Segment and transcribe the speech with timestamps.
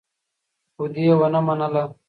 [0.73, 1.83] خو دې ونه منله.